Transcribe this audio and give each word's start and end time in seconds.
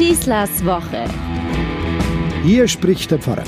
Schießlers 0.00 0.64
Woche. 0.64 1.04
Hier 2.42 2.68
spricht 2.68 3.10
der 3.10 3.18
Pfarrer. 3.18 3.44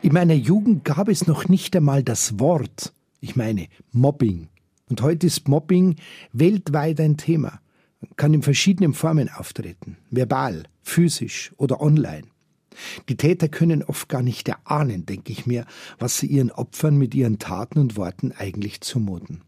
In 0.00 0.14
meiner 0.14 0.32
Jugend 0.32 0.86
gab 0.86 1.10
es 1.10 1.26
noch 1.26 1.50
nicht 1.50 1.76
einmal 1.76 2.02
das 2.02 2.40
Wort, 2.40 2.94
ich 3.20 3.36
meine 3.36 3.68
Mobbing. 3.90 4.48
Und 4.88 5.02
heute 5.02 5.26
ist 5.26 5.48
Mobbing 5.48 5.96
weltweit 6.32 6.98
ein 6.98 7.18
Thema, 7.18 7.60
kann 8.16 8.32
in 8.32 8.40
verschiedenen 8.40 8.94
Formen 8.94 9.28
auftreten, 9.28 9.98
verbal, 10.10 10.62
physisch 10.80 11.52
oder 11.58 11.82
online. 11.82 12.28
Die 13.10 13.18
Täter 13.18 13.50
können 13.50 13.82
oft 13.82 14.08
gar 14.08 14.22
nicht 14.22 14.48
erahnen, 14.48 15.04
denke 15.04 15.30
ich 15.30 15.44
mir, 15.44 15.66
was 15.98 16.16
sie 16.16 16.26
ihren 16.26 16.52
Opfern 16.52 16.96
mit 16.96 17.14
ihren 17.14 17.38
Taten 17.38 17.80
und 17.80 17.98
Worten 17.98 18.32
eigentlich 18.32 18.80
zumuten. 18.80 19.42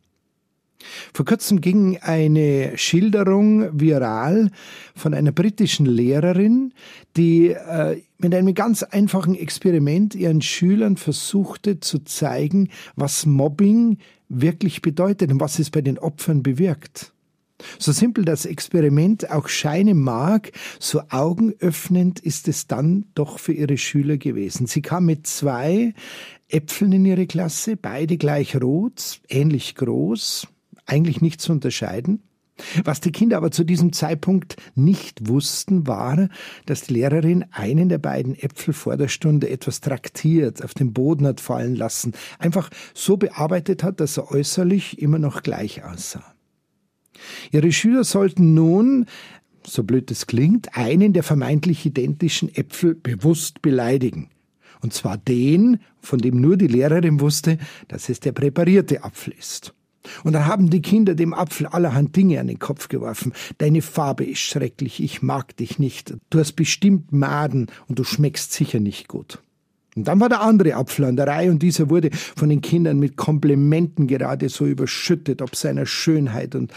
Vor 1.13 1.25
kurzem 1.25 1.61
ging 1.61 1.99
eine 1.99 2.77
Schilderung 2.77 3.79
viral 3.79 4.51
von 4.95 5.15
einer 5.15 5.33
britischen 5.33 5.87
Lehrerin, 5.87 6.73
die 7.17 7.49
äh, 7.49 8.01
mit 8.19 8.35
einem 8.35 8.55
ganz 8.55 8.83
einfachen 8.83 9.35
Experiment 9.35 10.15
ihren 10.15 10.43
Schülern 10.43 10.97
versuchte 10.97 11.81
zu 11.81 12.01
zeigen, 12.05 12.71
was 12.97 13.27
Mobbing 13.27 13.99
wirklich 14.29 14.83
bedeutet 14.83 15.31
und 15.31 15.41
was 15.41 15.59
es 15.59 15.71
bei 15.71 15.83
den 15.83 15.99
Opfern 15.99 16.43
bewirkt. 16.43 17.13
So 17.79 17.93
simpel 17.93 18.25
das 18.25 18.47
Experiment 18.47 19.31
auch 19.31 19.49
scheinen 19.49 20.01
mag, 20.01 20.53
so 20.81 21.03
augenöffnend 21.11 22.21
ist 22.21 22.49
es 22.49 22.67
dann 22.67 23.07
doch 23.15 23.39
für 23.39 23.53
ihre 23.53 23.79
Schüler 23.79 24.17
gewesen. 24.17 24.67
Sie 24.67 24.83
kam 24.83 25.07
mit 25.07 25.27
zwei 25.27 25.95
Äpfeln 26.49 26.93
in 26.93 27.05
ihre 27.05 27.27
Klasse, 27.27 27.77
beide 27.77 28.17
gleich 28.17 28.57
rot, 28.61 29.21
ähnlich 29.29 29.77
groß, 29.77 30.49
eigentlich 30.87 31.21
nicht 31.21 31.41
zu 31.41 31.53
unterscheiden. 31.53 32.23
Was 32.85 33.01
die 33.01 33.11
Kinder 33.11 33.37
aber 33.37 33.51
zu 33.51 33.65
diesem 33.65 33.93
Zeitpunkt 33.93 34.57
nicht 34.77 35.29
wussten, 35.29 35.89
war, 35.89 36.29
dass 36.67 36.83
die 36.83 36.95
Lehrerin 36.95 37.45
einen 37.51 37.89
der 37.89 37.99
beiden 37.99 38.37
Äpfel 38.37 38.73
vor 38.73 38.97
der 38.97 39.09
Stunde 39.09 39.51
etwas 39.51 39.81
traktiert, 39.81 40.63
auf 40.63 40.73
den 40.73 40.93
Boden 40.93 41.27
hat 41.27 41.41
fallen 41.41 41.75
lassen, 41.75 42.13
einfach 42.39 42.71
so 42.95 43.17
bearbeitet 43.17 43.83
hat, 43.83 43.99
dass 43.99 44.19
er 44.19 44.31
äußerlich 44.31 45.03
immer 45.03 45.19
noch 45.19 45.43
gleich 45.43 45.83
aussah. 45.83 46.35
Ihre 47.51 47.73
Schüler 47.73 48.05
sollten 48.05 48.55
nun, 48.55 49.07
so 49.67 49.83
blöd 49.83 50.11
es 50.11 50.27
klingt, 50.27 50.77
einen 50.77 51.13
der 51.13 51.23
vermeintlich 51.23 51.85
identischen 51.85 52.55
Äpfel 52.55 52.95
bewusst 52.95 53.63
beleidigen. 53.63 54.31
Und 54.81 54.93
zwar 54.93 55.17
den, 55.17 55.81
von 56.01 56.19
dem 56.19 56.41
nur 56.41 56.57
die 56.57 56.67
Lehrerin 56.67 57.21
wusste, 57.21 57.59
dass 57.89 58.09
es 58.09 58.21
der 58.21 58.33
präparierte 58.33 59.03
Apfel 59.03 59.35
ist. 59.37 59.75
Und 60.23 60.35
dann 60.35 60.47
haben 60.47 60.71
die 60.71 60.83
Kinder 60.83 61.15
dem 61.15 61.35
Apfel 61.35 61.67
allerhand 61.67 62.15
Dinge 62.15 62.41
an 62.41 62.47
den 62.47 62.59
Kopf 62.59 62.89
geworfen. 62.89 63.33
Deine 63.59 63.83
Farbe 63.83 64.25
ist 64.25 64.41
schrecklich, 64.41 65.03
ich 65.03 65.23
mag 65.23 65.57
dich 65.57 65.79
nicht. 65.79 66.15
Du 66.31 66.39
hast 66.39 66.53
bestimmt 66.53 67.13
Maden 67.13 67.67
und 67.89 67.99
du 67.99 68.05
schmeckst 68.05 68.53
sicher 68.53 68.81
nicht 68.81 69.09
gut. 69.09 69.39
Und 69.97 70.09
dann 70.09 70.21
war 70.21 70.29
der 70.29 70.41
andere 70.41 70.75
Apfel 70.75 71.05
an 71.05 71.17
der 71.17 71.29
Reihe 71.29 71.51
und 71.51 71.63
dieser 71.63 71.89
wurde 71.89 72.11
von 72.13 72.49
den 72.49 72.61
Kindern 72.61 72.99
mit 72.99 73.17
Komplimenten 73.17 74.07
gerade 74.07 74.49
so 74.49 74.67
überschüttet, 74.67 75.41
ob 75.41 75.55
seiner 75.55 75.87
Schönheit 75.87 76.55
und 76.55 76.73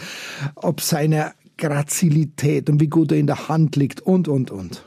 ob 0.54 0.80
seiner 0.80 1.34
Grazilität 1.56 2.70
und 2.70 2.80
wie 2.80 2.86
gut 2.86 3.10
er 3.10 3.18
in 3.18 3.26
der 3.26 3.48
Hand 3.48 3.74
liegt 3.76 4.00
und, 4.00 4.28
und, 4.28 4.50
und. 4.50 4.84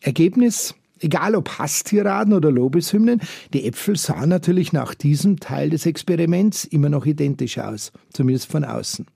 Ergebnis? 0.00 0.74
Egal 1.00 1.34
ob 1.34 1.58
Hasstiraden 1.58 2.34
oder 2.34 2.50
Lobeshymnen, 2.50 3.20
die 3.54 3.66
Äpfel 3.66 3.96
sahen 3.96 4.28
natürlich 4.28 4.72
nach 4.72 4.94
diesem 4.94 5.40
Teil 5.40 5.70
des 5.70 5.86
Experiments 5.86 6.64
immer 6.64 6.90
noch 6.90 7.06
identisch 7.06 7.58
aus, 7.58 7.90
zumindest 8.12 8.50
von 8.50 8.64
außen. 8.64 9.06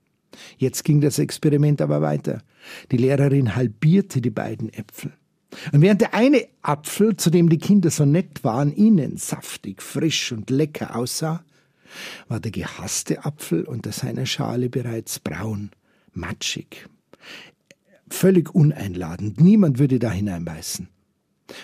Jetzt 0.56 0.84
ging 0.84 1.00
das 1.00 1.18
Experiment 1.18 1.82
aber 1.82 2.00
weiter. 2.00 2.42
Die 2.90 2.96
Lehrerin 2.96 3.54
halbierte 3.54 4.20
die 4.20 4.30
beiden 4.30 4.72
Äpfel. 4.72 5.12
Und 5.72 5.82
während 5.82 6.00
der 6.00 6.14
eine 6.14 6.46
Apfel, 6.62 7.16
zu 7.16 7.30
dem 7.30 7.48
die 7.48 7.58
Kinder 7.58 7.90
so 7.90 8.04
nett 8.04 8.42
waren, 8.42 8.72
innen 8.72 9.18
saftig, 9.18 9.82
frisch 9.82 10.32
und 10.32 10.50
lecker 10.50 10.96
aussah, 10.96 11.44
war 12.28 12.40
der 12.40 12.50
gehasste 12.50 13.24
Apfel 13.24 13.64
unter 13.64 13.92
seiner 13.92 14.26
Schale 14.26 14.68
bereits 14.68 15.20
braun, 15.20 15.70
matschig, 16.12 16.88
völlig 18.08 18.52
uneinladend. 18.54 19.40
Niemand 19.40 19.78
würde 19.78 19.98
da 19.98 20.10
hineinbeißen. 20.10 20.88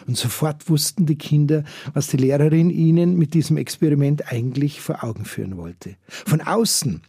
Und 0.06 0.16
sofort 0.16 0.68
wussten 0.68 1.06
die 1.06 1.16
Kinder, 1.16 1.64
was 1.94 2.08
die 2.08 2.18
Lehrerin 2.18 2.70
ihnen 2.70 3.16
mit 3.16 3.34
diesem 3.34 3.56
Experiment 3.56 4.30
eigentlich 4.30 4.80
vor 4.80 5.02
Augen 5.04 5.24
führen 5.24 5.56
wollte. 5.56 5.96
Von 6.08 6.40
außen 6.40 7.02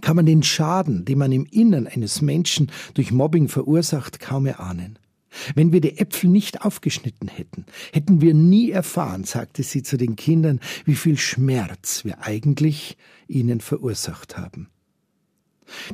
kann 0.00 0.16
man 0.16 0.26
den 0.26 0.42
Schaden, 0.42 1.04
den 1.04 1.18
man 1.18 1.32
im 1.32 1.46
Innern 1.46 1.86
eines 1.86 2.22
Menschen 2.22 2.70
durch 2.94 3.12
Mobbing 3.12 3.48
verursacht, 3.48 4.20
kaum 4.20 4.46
erahnen. 4.46 4.98
Wenn 5.54 5.72
wir 5.72 5.80
die 5.80 5.98
Äpfel 5.98 6.28
nicht 6.28 6.62
aufgeschnitten 6.62 7.28
hätten, 7.28 7.64
hätten 7.92 8.20
wir 8.20 8.34
nie 8.34 8.70
erfahren, 8.70 9.24
sagte 9.24 9.62
sie 9.62 9.82
zu 9.82 9.96
den 9.96 10.16
Kindern, 10.16 10.60
wie 10.84 10.96
viel 10.96 11.16
Schmerz 11.18 12.04
wir 12.04 12.22
eigentlich 12.22 12.96
ihnen 13.28 13.60
verursacht 13.60 14.36
haben. 14.36 14.68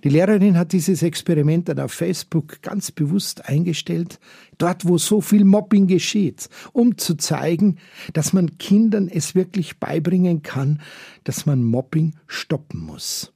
Die 0.04 0.08
Lehrerin 0.08 0.58
hat 0.58 0.72
dieses 0.72 1.02
Experiment 1.02 1.68
dann 1.68 1.80
auf 1.80 1.92
Facebook 1.92 2.62
ganz 2.62 2.90
bewusst 2.90 3.48
eingestellt, 3.48 4.18
dort 4.58 4.86
wo 4.86 4.98
so 4.98 5.20
viel 5.20 5.44
Mobbing 5.44 5.86
geschieht, 5.86 6.48
um 6.72 6.98
zu 6.98 7.16
zeigen, 7.16 7.76
dass 8.12 8.32
man 8.32 8.58
Kindern 8.58 9.08
es 9.08 9.34
wirklich 9.34 9.78
beibringen 9.78 10.42
kann, 10.42 10.80
dass 11.24 11.46
man 11.46 11.62
Mobbing 11.62 12.14
stoppen 12.26 12.80
muss. 12.80 13.32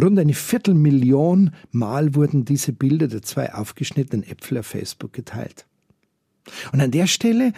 Rund 0.00 0.18
eine 0.18 0.34
Viertelmillion 0.34 1.50
Mal 1.70 2.14
wurden 2.14 2.44
diese 2.44 2.72
Bilder 2.72 3.08
der 3.08 3.22
zwei 3.22 3.52
aufgeschnittenen 3.52 4.24
Äpfel 4.24 4.58
auf 4.58 4.66
Facebook 4.66 5.12
geteilt. 5.12 5.66
Und 6.72 6.80
an 6.80 6.90
der 6.90 7.06
Stelle 7.06 7.52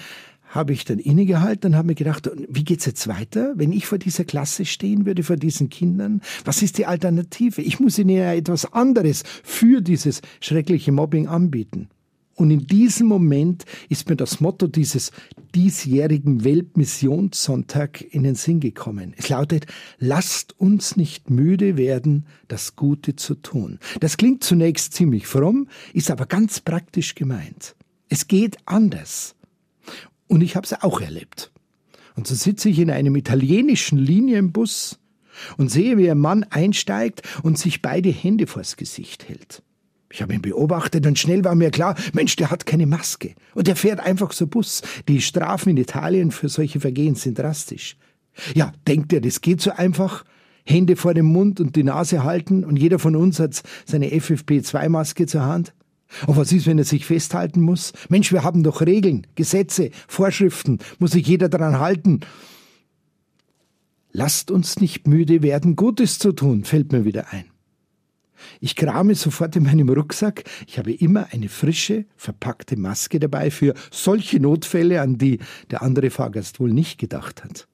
habe 0.55 0.73
ich 0.73 0.85
dann 0.85 0.99
innegehalten 1.01 1.73
und 1.73 1.77
habe 1.77 1.89
mir 1.89 1.95
gedacht, 1.95 2.31
wie 2.49 2.65
geht's 2.65 2.87
jetzt 2.87 3.09
weiter, 3.09 3.55
wenn 3.57 3.73
ich 3.73 3.87
vor 3.87 3.99
dieser 3.99 4.25
Klasse 4.25 4.65
stehen 4.65 5.05
würde, 5.05 5.25
vor 5.25 5.37
diesen 5.37 5.69
Kindern? 5.69 6.23
Was 6.45 6.63
ist 6.63 6.79
die 6.79 6.87
Alternative? 6.87 7.61
Ich 7.61 7.81
muss 7.81 7.99
ihnen 7.99 8.11
ja 8.11 8.33
etwas 8.33 8.73
anderes 8.73 9.25
für 9.43 9.81
dieses 9.81 10.23
schreckliche 10.41 10.93
Mobbing 10.93 11.27
anbieten. 11.27 11.89
Und 12.37 12.51
in 12.51 12.67
diesem 12.67 13.07
Moment 13.07 13.65
ist 13.89 14.09
mir 14.09 14.17
das 14.17 14.41
Motto 14.41 14.67
dieses 14.67 15.13
diesjährigen 15.55 16.45
Weltmissionssonntag 16.45 18.03
in 18.13 18.25
den 18.25 18.35
Sinn 18.35 18.61
gekommen. 18.61 19.15
Es 19.17 19.29
lautet, 19.29 19.67
lasst 19.99 20.59
uns 20.59 20.97
nicht 20.97 21.31
müde 21.31 21.77
werden, 21.77 22.27
das 22.49 22.75
Gute 22.75 23.15
zu 23.15 23.37
tun. 23.37 23.79
Das 24.01 24.17
klingt 24.17 24.43
zunächst 24.43 24.95
ziemlich 24.95 25.27
fromm, 25.27 25.69
ist 25.93 26.11
aber 26.11 26.27
ganz 26.27 26.61
praktisch 26.61 27.15
gemeint. 27.15 27.77
Es 28.09 28.27
geht 28.27 28.57
anders. 28.67 29.37
Und 30.29 30.43
ich 30.43 30.57
habe 30.57 30.65
es 30.65 30.73
auch 30.83 31.01
erlebt. 31.01 31.53
Und 32.17 32.27
so 32.27 32.35
sitze 32.35 32.69
ich 32.69 32.79
in 32.79 32.91
einem 32.91 33.17
italienischen 33.17 33.99
Linienbus 33.99 34.99
und 35.57 35.71
sehe, 35.71 35.99
wie 35.99 36.11
ein 36.11 36.19
Mann 36.19 36.45
einsteigt 36.45 37.23
und 37.43 37.59
sich 37.59 37.83
beide 37.83 38.11
Hände 38.11 38.47
vors 38.47 38.77
Gesicht 38.77 39.29
hält. 39.29 39.63
Ich 40.11 40.23
habe 40.23 40.33
ihn 40.33 40.43
beobachtet 40.43 41.07
und 41.07 41.19
schnell 41.19 41.43
war 41.45 41.57
mir 41.57 41.73
klar, 41.73 41.97
Mensch, 42.13 42.37
der 42.37 42.53
hat 42.53 42.67
keine 42.67 42.87
Maske. 42.87 43.35
Und 43.55 43.67
der 43.67 43.75
fährt 43.75 43.99
einfach 43.99 44.31
so 44.33 44.47
Bus. 44.47 44.83
Die 45.09 45.21
Strafen 45.21 45.71
in 45.71 45.77
Italien 45.77 46.31
für 46.31 46.49
solche 46.49 46.79
Vergehen 46.79 47.17
sind 47.17 47.39
drastisch. 47.39 47.97
Ja, 48.55 48.73
denkt 48.87 49.13
er, 49.13 49.21
das 49.21 49.41
geht 49.41 49.61
so 49.61 49.73
einfach? 49.73 50.25
Hände 50.65 50.95
vor 50.97 51.15
dem 51.15 51.27
Mund 51.27 51.61
und 51.61 51.75
die 51.75 51.83
Nase 51.83 52.23
halten 52.23 52.65
und 52.65 52.77
jeder 52.77 53.01
von 53.01 53.17
uns 53.17 53.41
hat 53.41 53.63
seine 53.85 54.09
FFP2-Maske 54.09 55.27
zur 55.27 55.45
Hand? 55.45 55.75
Und 56.27 56.37
was 56.37 56.53
ist, 56.53 56.67
wenn 56.67 56.79
er 56.79 56.85
sich 56.85 57.07
festhalten 57.07 57.61
muss? 57.61 57.93
Mensch, 58.09 58.33
wir 58.33 58.43
haben 58.43 58.63
doch 58.63 58.81
Regeln, 58.81 59.27
Gesetze, 59.35 59.91
Vorschriften, 60.09 60.79
muss 60.99 61.13
sich 61.13 61.27
jeder 61.27 61.49
daran 61.49 61.79
halten. 61.79 62.21
Lasst 64.13 64.51
uns 64.51 64.79
nicht 64.81 65.09
müde 65.09 65.43
werden, 65.43 65.75
Gutes 65.75 66.19
zu 66.19 66.33
tun, 66.33 66.65
fällt 66.65 66.93
mir 66.93 67.05
wieder 67.05 67.33
ein. 67.33 67.47
Ich 68.61 68.77
krame 68.77 69.15
sofort 69.15 69.57
in 69.57 69.65
meinem 69.65 69.89
Rucksack. 69.89 70.45
Ich 70.67 70.79
habe 70.79 70.93
immer 70.93 71.29
eine 71.33 71.49
frische, 71.49 72.05
verpackte 72.17 72.77
Maske 72.77 73.19
dabei 73.19 73.51
für 73.51 73.75
solche 73.91 74.41
Notfälle, 74.41 75.01
an 75.01 75.19
die 75.19 75.39
der 75.71 75.83
andere 75.83 76.11
Fahrgast 76.11 76.61
wohl 76.61 76.73
nicht 76.73 76.99
gedacht 76.99 77.45
hat. 77.45 77.67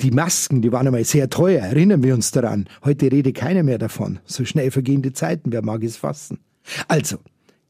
Die 0.00 0.10
Masken, 0.10 0.62
die 0.62 0.72
waren 0.72 0.86
einmal 0.86 1.04
sehr 1.04 1.30
teuer, 1.30 1.62
erinnern 1.62 2.02
wir 2.02 2.14
uns 2.14 2.30
daran. 2.30 2.68
Heute 2.84 3.10
rede 3.10 3.32
keiner 3.32 3.62
mehr 3.62 3.78
davon. 3.78 4.20
So 4.24 4.44
schnell 4.44 4.70
vergehende 4.70 5.12
Zeiten, 5.12 5.52
wer 5.52 5.64
mag 5.64 5.82
es 5.82 5.96
fassen. 5.96 6.38
Also, 6.86 7.18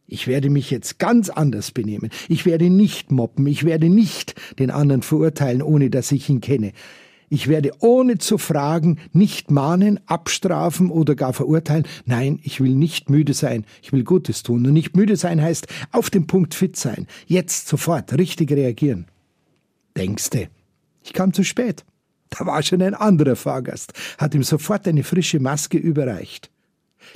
ich 0.08 0.26
werde 0.26 0.49
mich 0.49 0.70
jetzt 0.70 0.99
ganz 0.99 1.28
anders 1.28 1.70
benehmen. 1.70 2.10
Ich 2.28 2.46
werde 2.46 2.70
nicht 2.70 3.12
mobben. 3.12 3.46
Ich 3.46 3.64
werde 3.64 3.90
nicht 3.90 4.34
den 4.58 4.70
anderen 4.70 5.02
verurteilen, 5.02 5.60
ohne 5.60 5.90
dass 5.90 6.10
ich 6.10 6.28
ihn 6.31 6.40
kenne. 6.40 6.72
Ich 7.28 7.46
werde 7.46 7.72
ohne 7.81 8.16
zu 8.16 8.38
fragen 8.38 8.99
nicht 9.12 9.50
mahnen, 9.50 10.00
abstrafen 10.06 10.90
oder 10.90 11.14
gar 11.14 11.34
verurteilen. 11.34 11.87
Nein, 12.06 12.40
ich 12.43 12.60
will 12.60 12.75
nicht 12.75 13.10
müde 13.10 13.34
sein. 13.34 13.66
Ich 13.82 13.93
will 13.93 14.02
Gutes 14.02 14.43
tun. 14.43 14.66
Und 14.66 14.72
nicht 14.72 14.96
müde 14.96 15.16
sein 15.16 15.43
heißt 15.43 15.66
auf 15.93 16.08
den 16.08 16.26
Punkt 16.26 16.54
fit 16.54 16.76
sein. 16.76 17.06
Jetzt 17.26 17.69
sofort 17.69 18.16
richtig 18.16 18.50
reagieren. 18.50 19.04
Denkste, 19.94 20.49
ich 21.04 21.12
kam 21.12 21.34
zu 21.34 21.44
spät. 21.44 21.84
Da 22.31 22.46
war 22.46 22.62
schon 22.62 22.81
ein 22.81 22.94
anderer 22.94 23.37
Fahrgast, 23.37 23.93
hat 24.16 24.34
ihm 24.34 24.43
sofort 24.43 24.88
eine 24.88 25.04
frische 25.04 25.40
Maske 25.40 25.76
überreicht. 25.76 26.50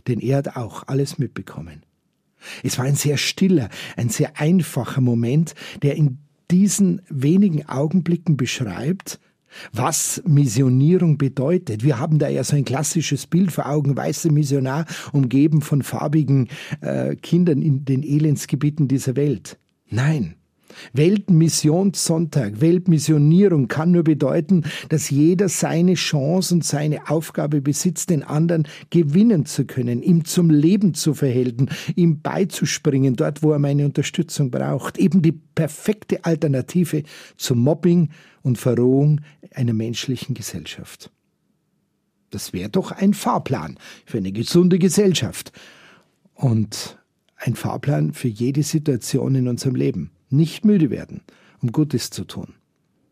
Denn 0.08 0.20
er 0.20 0.38
hat 0.38 0.56
auch 0.56 0.84
alles 0.88 1.18
mitbekommen. 1.18 1.84
Es 2.62 2.78
war 2.78 2.84
ein 2.84 2.96
sehr 2.96 3.16
stiller, 3.16 3.68
ein 3.96 4.08
sehr 4.08 4.40
einfacher 4.40 5.00
Moment, 5.00 5.54
der 5.82 5.96
in 5.96 6.18
diesen 6.50 7.02
wenigen 7.08 7.68
Augenblicken 7.68 8.36
beschreibt, 8.36 9.18
was 9.72 10.22
Missionierung 10.26 11.18
bedeutet. 11.18 11.82
Wir 11.84 11.98
haben 11.98 12.18
da 12.18 12.28
ja 12.28 12.44
so 12.44 12.56
ein 12.56 12.64
klassisches 12.64 13.26
Bild 13.26 13.52
vor 13.52 13.66
Augen, 13.68 13.96
weiße 13.96 14.30
Missionar 14.30 14.86
umgeben 15.12 15.60
von 15.60 15.82
farbigen 15.82 16.48
äh, 16.80 17.16
Kindern 17.16 17.62
in 17.62 17.84
den 17.84 18.02
Elendsgebieten 18.02 18.88
dieser 18.88 19.16
Welt. 19.16 19.58
Nein, 19.88 20.36
Weltmissionssonntag, 20.92 22.60
Weltmissionierung 22.60 23.68
kann 23.68 23.92
nur 23.92 24.04
bedeuten, 24.04 24.64
dass 24.88 25.10
jeder 25.10 25.48
seine 25.48 25.94
Chance 25.94 26.54
und 26.54 26.64
seine 26.64 27.08
Aufgabe 27.10 27.60
besitzt, 27.60 28.10
den 28.10 28.22
anderen 28.22 28.68
gewinnen 28.90 29.46
zu 29.46 29.64
können, 29.64 30.02
ihm 30.02 30.24
zum 30.24 30.50
Leben 30.50 30.94
zu 30.94 31.14
verhelfen, 31.14 31.70
ihm 31.96 32.20
beizuspringen, 32.20 33.16
dort, 33.16 33.42
wo 33.42 33.52
er 33.52 33.58
meine 33.58 33.84
Unterstützung 33.84 34.50
braucht. 34.50 34.98
Eben 34.98 35.22
die 35.22 35.32
perfekte 35.32 36.24
Alternative 36.24 37.02
zum 37.36 37.58
Mobbing 37.60 38.10
und 38.42 38.58
Verrohung 38.58 39.20
einer 39.54 39.72
menschlichen 39.72 40.34
Gesellschaft. 40.34 41.10
Das 42.30 42.52
wäre 42.52 42.70
doch 42.70 42.92
ein 42.92 43.14
Fahrplan 43.14 43.78
für 44.06 44.18
eine 44.18 44.32
gesunde 44.32 44.78
Gesellschaft 44.78 45.52
und 46.34 46.98
ein 47.36 47.54
Fahrplan 47.54 48.12
für 48.12 48.28
jede 48.28 48.62
Situation 48.62 49.34
in 49.34 49.48
unserem 49.48 49.74
Leben 49.74 50.10
nicht 50.32 50.64
müde 50.64 50.90
werden, 50.90 51.22
um 51.60 51.72
Gutes 51.72 52.10
zu 52.10 52.24
tun. 52.24 52.54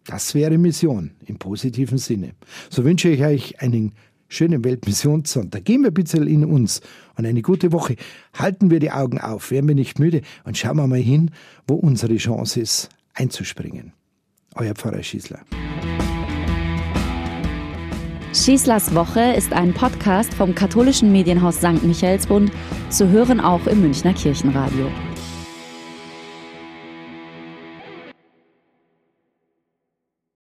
Das 0.07 0.35
wäre 0.35 0.59
Mission 0.59 1.13
im 1.27 1.39
positiven 1.39 1.99
Sinne. 1.99 2.33
So 2.69 2.85
wünsche 2.85 3.11
ich 3.11 3.23
euch 3.23 3.61
einen 3.61 3.93
schönen 4.29 4.65
Weltmissionssonntag. 4.65 5.65
Gehen 5.65 5.83
wir 5.83 5.91
ein 5.91 5.95
bisschen 5.95 6.27
in 6.27 6.45
uns 6.45 6.81
und 7.17 7.27
eine 7.27 7.43
gute 7.43 7.73
Woche. 7.73 7.97
Halten 8.33 8.71
wir 8.71 8.81
die 8.81 8.91
Augen 8.91 9.21
auf, 9.21 9.51
werden 9.51 9.69
wir 9.69 9.75
nicht 9.75 9.99
müde 9.99 10.23
und 10.45 10.57
schauen 10.57 10.77
wir 10.77 10.87
mal 10.87 10.99
hin, 10.99 11.31
wo 11.67 11.75
unsere 11.75 12.17
Chance 12.17 12.61
ist, 12.61 12.89
einzuspringen. 13.15 13.93
Euer 14.55 14.75
Pfarrer 14.75 15.03
Schießler. 15.03 15.41
Schießlers 18.33 18.95
Woche 18.95 19.35
ist 19.37 19.53
ein 19.53 19.75
Podcast 19.75 20.33
vom 20.35 20.55
katholischen 20.55 21.11
Medienhaus 21.11 21.57
St. 21.57 21.83
Michaelsbund, 21.83 22.53
zu 22.89 23.09
hören 23.09 23.41
auch 23.41 23.67
im 23.67 23.81
Münchner 23.81 24.15
Kirchenradio. 24.15 24.87